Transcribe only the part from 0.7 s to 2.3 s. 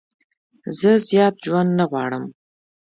زه زیات ژوند نه غواړم.